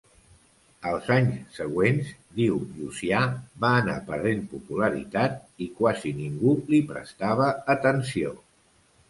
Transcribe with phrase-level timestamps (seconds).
[0.91, 2.07] Els anys següents,
[2.39, 3.19] diu Llucià,
[3.65, 8.35] va anar perdent popularitat, i quasi ningú li prestava atenció.